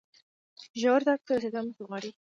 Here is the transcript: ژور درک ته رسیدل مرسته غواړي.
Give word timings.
ژور 0.81 1.01
درک 1.07 1.21
ته 1.27 1.31
رسیدل 1.35 1.63
مرسته 1.67 1.81
غواړي. 1.87 2.11